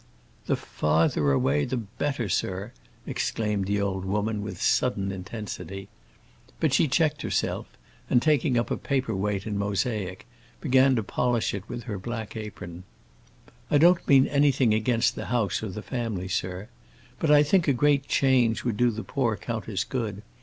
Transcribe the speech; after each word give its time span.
"The 0.47 0.55
farther 0.55 1.31
away 1.31 1.63
the 1.63 1.77
better, 1.77 2.27
sir!" 2.27 2.71
exclaimed 3.05 3.67
the 3.67 3.79
old 3.79 4.03
woman, 4.03 4.41
with 4.41 4.59
sudden 4.59 5.11
intensity. 5.11 5.89
But 6.59 6.73
she 6.73 6.87
checked 6.87 7.21
herself, 7.21 7.67
and, 8.09 8.19
taking 8.19 8.57
up 8.57 8.71
a 8.71 8.77
paper 8.77 9.15
weight 9.15 9.45
in 9.45 9.59
mosaic, 9.59 10.25
began 10.59 10.95
to 10.95 11.03
polish 11.03 11.53
it 11.53 11.69
with 11.69 11.83
her 11.83 11.99
black 11.99 12.35
apron. 12.35 12.83
"I 13.69 13.77
don't 13.77 14.07
mean 14.07 14.25
anything 14.25 14.73
against 14.73 15.13
the 15.13 15.25
house 15.27 15.61
or 15.61 15.69
the 15.69 15.83
family, 15.83 16.27
sir. 16.27 16.67
But 17.19 17.29
I 17.29 17.43
think 17.43 17.67
a 17.67 17.71
great 17.71 18.07
change 18.07 18.63
would 18.63 18.77
do 18.77 18.89
the 18.89 19.03
poor 19.03 19.35
countess 19.37 19.83
good. 19.83 20.23